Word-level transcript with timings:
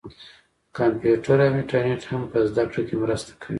کمپیوټر 0.77 1.37
او 1.45 1.53
انټرنیټ 1.59 2.01
هم 2.09 2.21
په 2.31 2.37
زده 2.49 2.63
کړه 2.71 2.81
کې 2.87 2.95
مرسته 3.03 3.31
کوي. 3.41 3.49